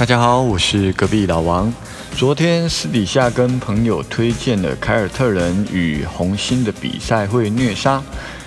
[0.00, 1.70] 大家好，我是隔壁老王。
[2.16, 8.02] 昨天私底下跟朋友推荐了凯尔特人与红星的比赛会虐杀，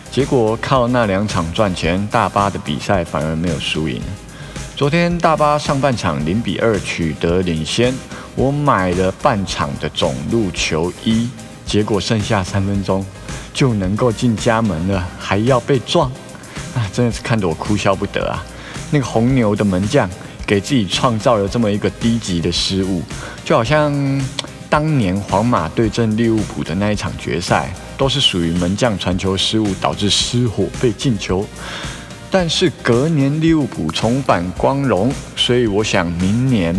[0.09, 4.01] 结果靠那两场赚钱，大巴的比赛反而没有输赢。
[4.75, 7.93] 昨天大巴上半场零比二取得领先，
[8.35, 11.29] 我买了半场的总入球一，
[11.67, 13.05] 结果剩下三分钟
[13.53, 16.11] 就能够进家门了，还要被撞，
[16.73, 18.43] 啊，真的是看得我哭笑不得啊！
[18.89, 20.09] 那个红牛的门将。
[20.45, 23.01] 给自己创造了这么一个低级的失误，
[23.45, 23.93] 就好像
[24.69, 31.45] 当年皇马对阵利物浦的那一场决赛，都是属于门将传球失误导致失火被进球。
[32.29, 36.75] 但是隔年利物浦重返光荣，所以我想明年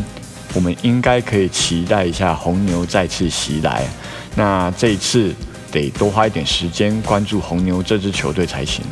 [0.52, 3.86] 我们应该可以期待一下红牛再次袭来。
[4.34, 5.32] 那这一次
[5.70, 8.84] 得多花一点时间关注红牛这支球队才行。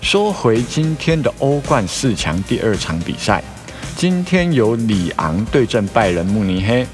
[0.00, 3.42] 说回今天的欧冠四强第二场比赛。
[3.96, 6.86] 今天由里昂对阵拜仁慕尼黑。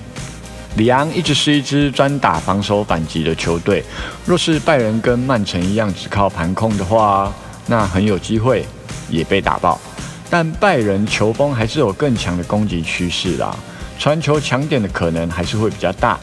[0.77, 3.85] 里昂一直是一支专打防守反击的球队，
[4.27, 7.33] 若是拜仁跟曼城一样只靠盘控的话，
[7.67, 8.67] 那很有机会
[9.09, 9.81] 也被打爆。
[10.29, 13.55] 但拜仁球风还是有更强的攻击趋势啦，
[14.01, 16.19] 传球强点的可能还是会比较大。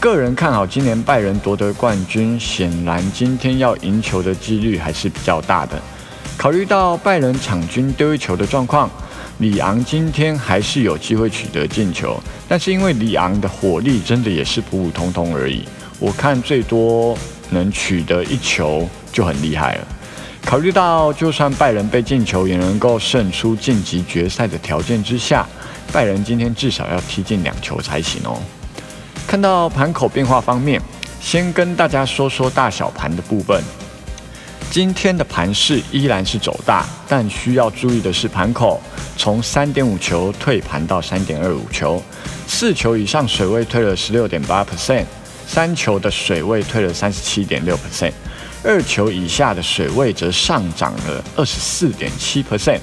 [0.00, 5.78] 个人看好今年拜仁夺得冠军，显然今天要赢球的几率还是比较大的。
[6.38, 8.88] 考虑到拜仁场均丢一球的状况。
[9.38, 15.64] 里昂今天还是有机会取得进球，但是因为里昂的火力真的也是普普通通而已，
[15.98, 17.16] 我看最多
[17.50, 19.88] 能取得一球就很厉害了。
[20.44, 25.46] 考虑到就算拜仁被进球也能够胜出晋级决赛的条件之下，
[25.92, 28.40] 拜仁今天至少要踢进两球才行哦。
[29.26, 30.80] 看到盘口变化方面，
[31.20, 33.60] 先跟大家说说大小盘的部分。
[34.72, 38.80] 今天的盘势依然是走大，但需要注意的是盘口
[39.18, 42.02] 从三点五球退盘到三点二五球，
[42.46, 45.04] 四球以上水位退了十六点八 percent，
[45.46, 48.12] 三球的水位退了三十七点六 percent，
[48.64, 52.80] 二球以下的水位则上涨了二十四点七 percent。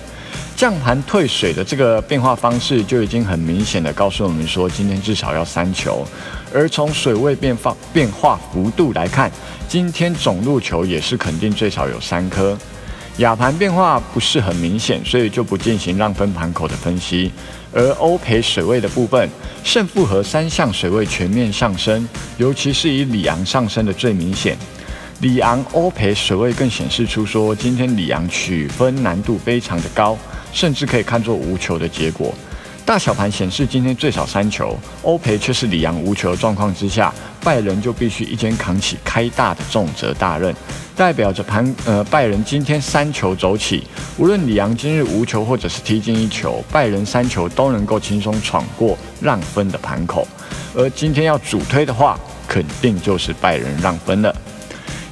[0.60, 6.06] 降盘退水的这个变化方式就已经很明显的告诉我们说，今天至少要三球。
[6.54, 9.32] 而从水位变放变化幅度来看，
[9.70, 12.58] 今天总入球也是肯定最少有三颗。
[13.20, 17.32] 亚盘变化不是很明显，所以就不进行让分盘口的分析。
[17.72, 19.30] 而欧赔水位的部分，
[19.64, 22.06] 胜负和三项水位全面上升，
[22.36, 24.58] 尤其是以里昂上升的最明显。
[25.20, 30.18] 里昂欧赔水位更显示出说，今天里昂取分难度非常的高。
[30.52, 32.34] 甚至可以看作无球的结果。
[32.84, 37.14] 大小盘显示今天最少三球，欧赔却是里昂无球的状况之下，
[37.44, 40.52] 拜仁就必须一肩扛起开大的重责大任，
[40.96, 43.84] 代表着盘呃拜仁今天三球走起，
[44.18, 50.28] 无论里昂今日无球或者是踢进一球，拜仁三球都能够轻松闯过让分的盘口。
[50.76, 54.36] 而今天要主推的话，肯定就是拜仁让分了。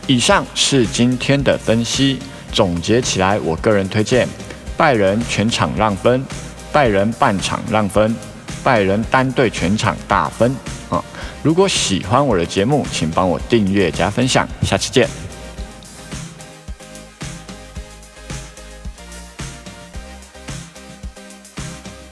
[0.08, 2.18] 以上是今天的分析，
[2.54, 4.28] 总结起来，我个人推荐。
[4.78, 6.24] 拜仁全场让分，
[6.72, 8.16] 拜仁半场让分，
[8.64, 10.56] 拜仁单队全场大分
[10.90, 11.04] 啊！
[11.44, 15.27] 如果喜欢我的节目，请帮我订阅加分享，下期见。